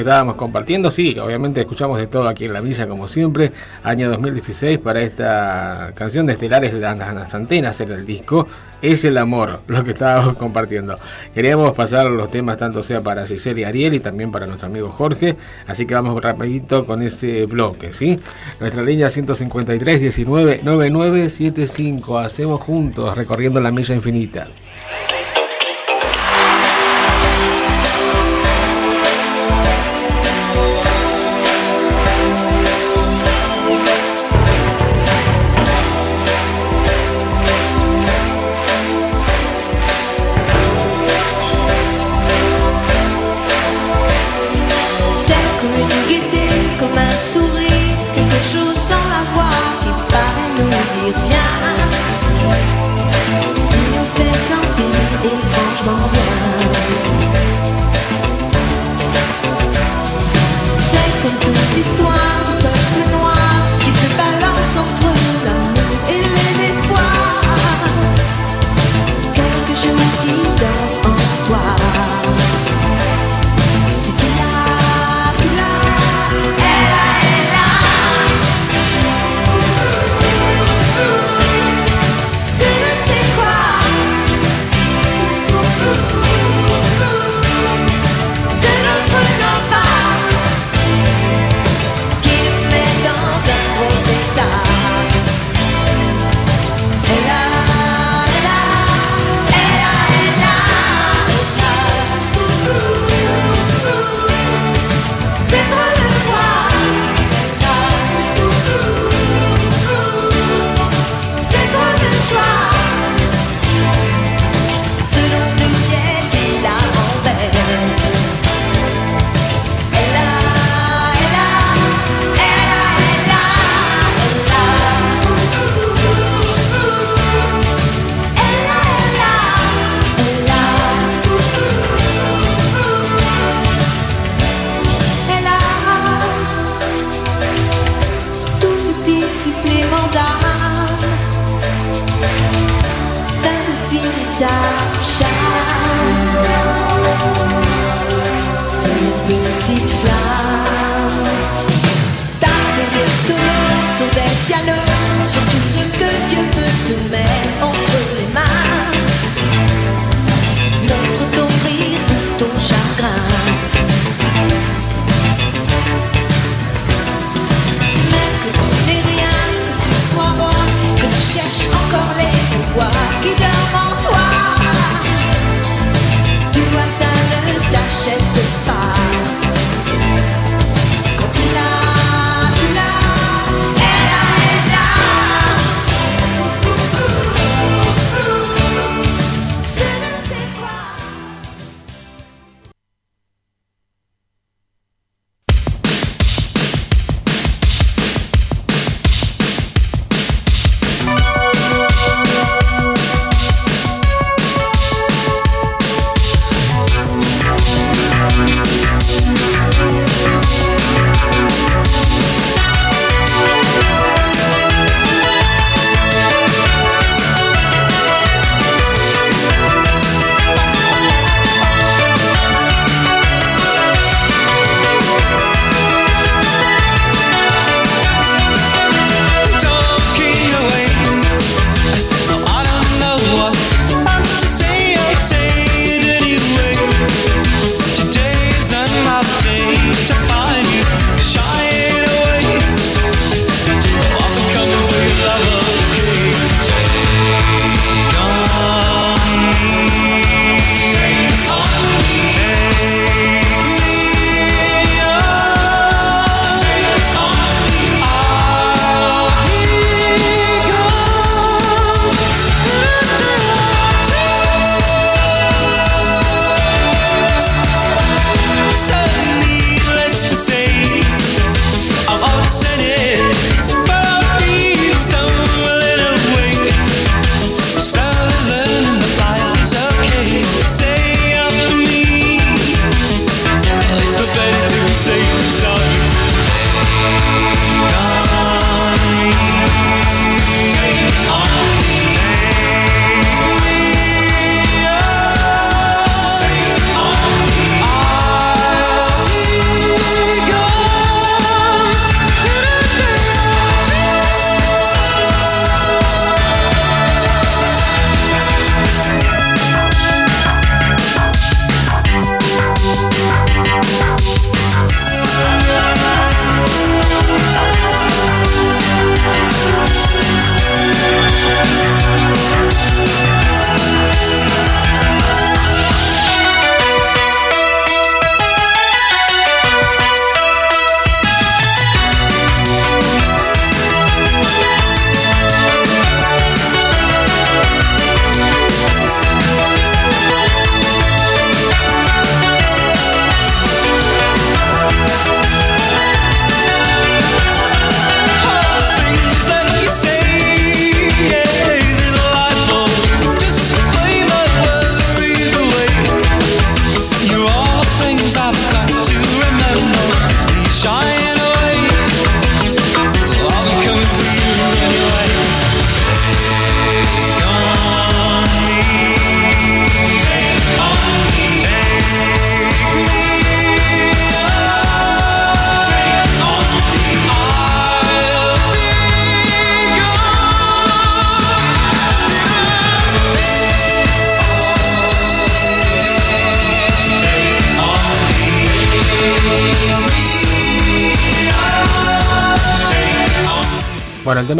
[0.00, 3.52] Estábamos compartiendo, sí, obviamente escuchamos de todo aquí en la villa como siempre,
[3.82, 8.46] año 2016 para esta canción de Estelares las antenas en el disco,
[8.82, 10.98] es el amor lo que estábamos compartiendo.
[11.34, 14.90] Queríamos pasar los temas tanto sea para Giselle y Ariel y también para nuestro amigo
[14.90, 15.36] Jorge,
[15.66, 18.18] así que vamos rapidito con ese bloque, ¿sí?
[18.58, 24.48] Nuestra línea 153 19 9975, hacemos juntos recorriendo la milla infinita.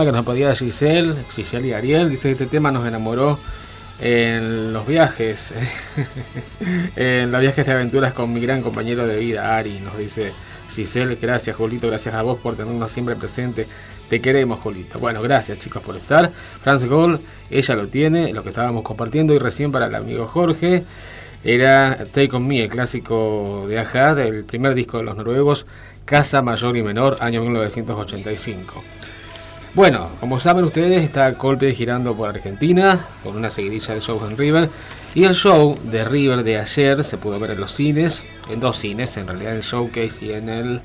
[0.05, 3.39] Que nos podía Giselle, Giselle y Ariel, dice este tema nos enamoró
[4.01, 5.53] en los viajes,
[6.97, 10.33] en los viajes de aventuras con mi gran compañero de vida, Ari, nos dice
[10.71, 13.67] Giselle, gracias Julito, gracias a vos por tenernos siempre presente,
[14.09, 14.99] te queremos Julito.
[14.99, 16.33] Bueno, gracias chicos por estar.
[16.63, 17.21] France Gold,
[17.51, 20.83] ella lo tiene, lo que estábamos compartiendo y recién para el amigo Jorge.
[21.45, 25.67] Era Take On Me, el clásico de Aja, del primer disco de los noruegos,
[26.07, 28.83] Casa Mayor y Menor, año 1985.
[29.73, 34.37] Bueno, como saben ustedes, está Coldplay girando por Argentina con una seguidilla de shows en
[34.37, 34.69] River.
[35.15, 38.79] Y el show de River de ayer se pudo ver en los cines, en dos
[38.79, 40.81] cines, en realidad en Showcase y en el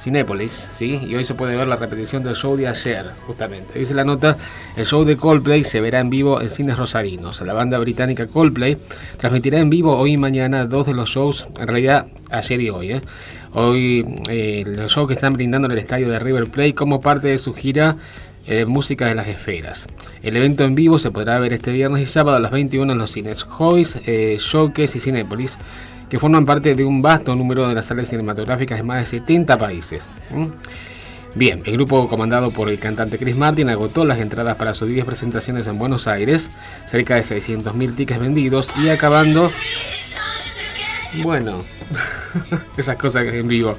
[0.00, 1.00] Cinépolis, ¿sí?
[1.06, 3.78] Y hoy se puede ver la repetición del show de ayer, justamente.
[3.78, 4.36] Dice la nota,
[4.76, 7.40] el show de Coldplay se verá en vivo en cines rosarinos.
[7.40, 8.76] La banda británica Coldplay
[9.16, 12.92] transmitirá en vivo hoy y mañana dos de los shows, en realidad ayer y hoy,
[12.92, 13.02] ¿eh?
[13.58, 17.28] Hoy eh, los shows que están brindando en el estadio de River Plate como parte
[17.28, 17.96] de su gira
[18.46, 19.86] eh, Música de las Esferas.
[20.22, 22.98] El evento en vivo se podrá ver este viernes y sábado a las 21 en
[22.98, 25.56] los cines Hoys, eh, Showcase y Cinépolis,
[26.10, 29.56] que forman parte de un vasto número de las salas cinematográficas de más de 70
[29.56, 30.06] países.
[31.34, 35.06] Bien, el grupo comandado por el cantante Chris Martin agotó las entradas para sus 10
[35.06, 36.50] presentaciones en Buenos Aires,
[36.84, 39.50] cerca de 600.000 tickets vendidos y acabando...
[41.22, 41.62] Bueno,
[42.76, 43.74] esas cosas en vivo.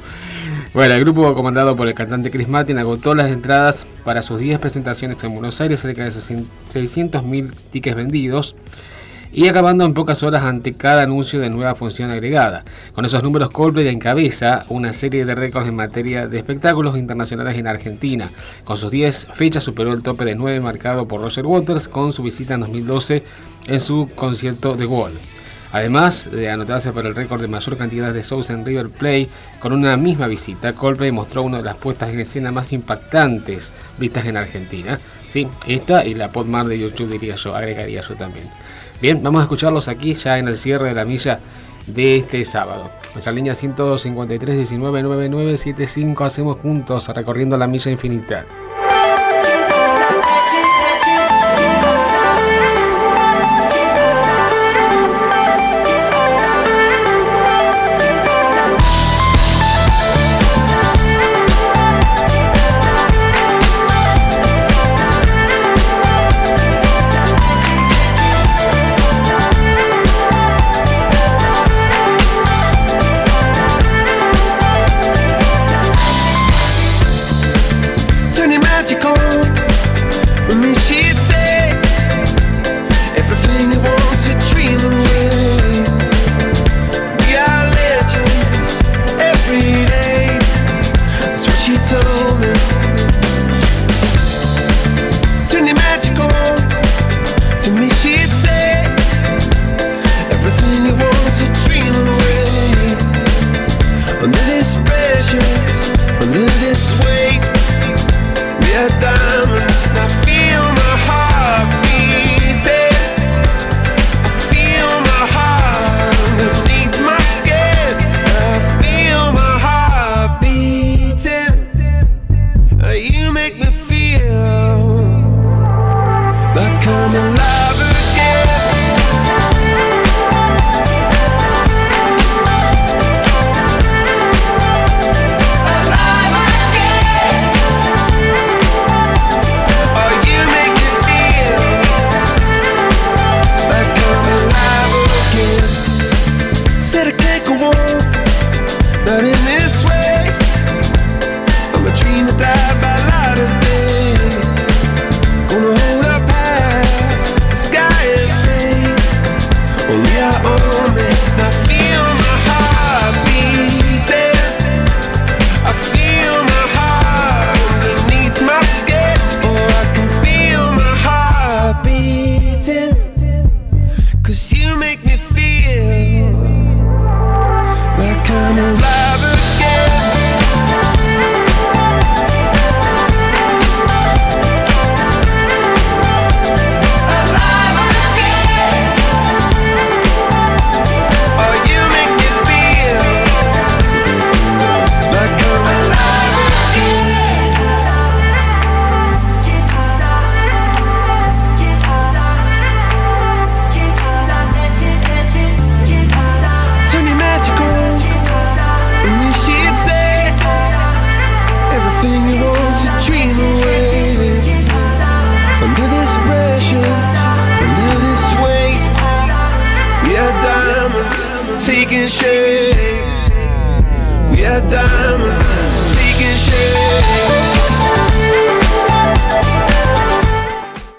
[0.74, 4.60] Bueno, el grupo comandado por el cantante Chris Martin agotó las entradas para sus 10
[4.60, 8.56] presentaciones en Buenos Aires, cerca de 600.000 tickets vendidos
[9.32, 12.64] y acabando en pocas horas ante cada anuncio de nueva función agregada.
[12.94, 17.68] Con esos números, Coldplay encabeza una serie de récords en materia de espectáculos internacionales en
[17.68, 18.30] Argentina.
[18.64, 22.24] Con sus 10 fechas superó el tope de 9 marcado por Roger Waters con su
[22.24, 23.24] visita en 2012
[23.68, 25.14] en su concierto The Wall.
[25.72, 29.30] Además de anotarse por el récord de mayor cantidad de shows en River Play,
[29.60, 34.26] con una misma visita, Coldplay mostró una de las puestas en escena más impactantes vistas
[34.26, 35.00] en Argentina.
[35.28, 38.50] Sí, esta y la Podmar de YouTube diría yo, agregaría yo también.
[39.02, 41.40] Bien, vamos a escucharlos aquí ya en el cierre de la milla
[41.86, 42.90] de este sábado.
[43.14, 48.46] Nuestra línea 153 19 99 75 hacemos juntos recorriendo la milla infinita.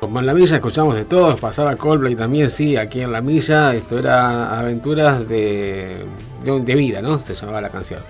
[0.00, 4.00] Con la milla escuchamos de todos, pasaba Coldplay también, sí, aquí en la milla, esto
[4.00, 6.04] era aventuras de,
[6.42, 7.20] de vida, ¿no?
[7.20, 8.00] Se llamaba la canción.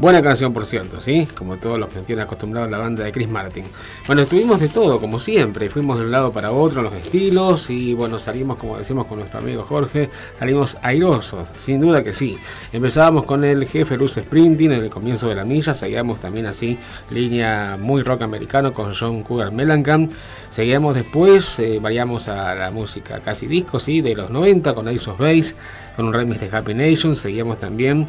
[0.00, 1.28] Buena canción, por cierto, ¿sí?
[1.36, 3.66] Como todos los que tienen acostumbrados a la banda de Chris Martin.
[4.06, 5.68] Bueno, estuvimos de todo, como siempre.
[5.68, 7.68] Fuimos de un lado para otro, los estilos.
[7.68, 10.08] Y bueno, salimos, como decimos con nuestro amigo Jorge,
[10.38, 12.38] salimos airosos, sin duda que sí.
[12.72, 15.74] Empezábamos con el jefe Luz Sprinting en el comienzo de la milla.
[15.74, 16.78] Seguíamos también así,
[17.10, 20.10] línea muy rock americano con John Cougar Mellencamp.
[20.48, 24.00] Seguíamos después, eh, variamos a la música casi disco, ¿sí?
[24.00, 25.54] De los 90 con Ace of Base,
[25.94, 27.14] con un remix de Happy Nation.
[27.14, 28.08] Seguíamos también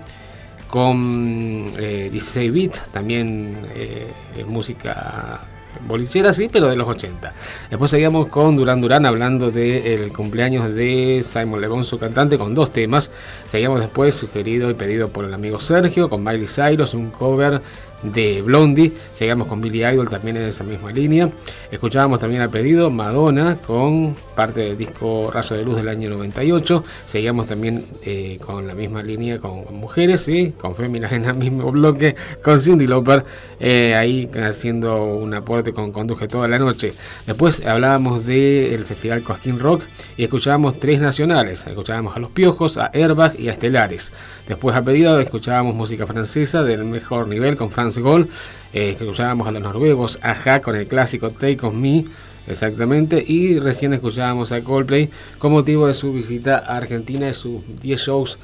[0.71, 4.07] con eh, 16 bits, también eh,
[4.37, 5.41] eh, música
[5.85, 7.33] bolichera, sí, pero de los 80.
[7.69, 12.55] Después seguíamos con Duran Duran hablando del cumpleaños de Simon Le Bon, su cantante, con
[12.55, 13.11] dos temas.
[13.47, 17.61] Seguíamos después, sugerido y pedido por el amigo Sergio, con Miley Cyrus, un cover
[18.03, 18.91] de Blondie.
[19.13, 21.29] Seguíamos con Billy Idol también en esa misma línea.
[21.71, 26.83] Escuchábamos también a pedido Madonna con parte del disco Rayo de Luz del año 98.
[27.05, 30.53] Seguíamos también eh, con la misma línea con mujeres, ¿sí?
[30.57, 33.23] con féminas en el mismo bloque, con Cindy Lauper,
[33.59, 36.93] eh, ahí haciendo un aporte con Conduje toda la noche.
[37.27, 39.83] Después hablábamos del Festival Cosquín Rock
[40.17, 41.67] y escuchábamos tres nacionales.
[41.67, 44.11] Escuchábamos a Los Piojos, a Airbag y a Estelares.
[44.51, 48.27] Después a pedido escuchábamos música francesa del mejor nivel con Franz Gold.
[48.73, 52.03] Eh, escuchábamos a los noruegos, Aja con el clásico Take On Me.
[52.47, 57.61] Exactamente, y recién escuchábamos a Coldplay con motivo de su visita a Argentina y sus
[57.79, 58.39] 10 shows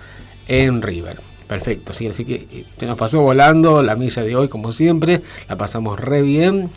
[0.47, 1.19] en River.
[1.45, 5.21] Perfecto, sí, así que eh, se nos pasó volando la milla de hoy, como siempre,
[5.49, 6.69] la pasamos re bien,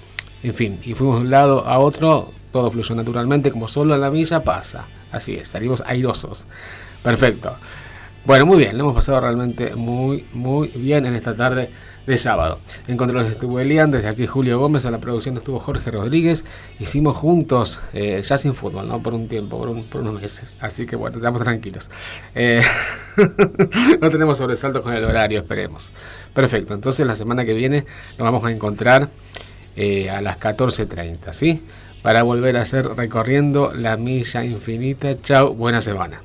[0.43, 4.01] en fin, y fuimos de un lado a otro, todo fluyó naturalmente, como solo en
[4.01, 4.87] la milla pasa.
[5.13, 6.49] Así es, salimos airosos.
[7.05, 7.55] Perfecto.
[8.25, 11.71] Bueno, muy bien, lo hemos pasado realmente muy, muy bien en esta tarde
[12.07, 12.59] de sábado.
[12.87, 16.45] En controles estuvo Elian, desde aquí Julio Gómez, a la producción estuvo Jorge Rodríguez.
[16.79, 19.03] Hicimos juntos, eh, ya sin fútbol, ¿no?
[19.03, 20.55] Por un tiempo, por, un- por unos meses.
[20.61, 21.91] Así que bueno, estamos tranquilos.
[22.35, 22.61] Eh,
[24.01, 25.91] no tenemos sobresaltos con el horario, esperemos.
[26.35, 27.87] Perfecto, entonces la semana que viene
[28.19, 29.09] nos vamos a encontrar
[29.77, 31.65] eh, a las 14.30, ¿sí?
[32.03, 35.21] Para volver a hacer recorriendo la milla infinita.
[35.21, 36.21] Chao, buena semana.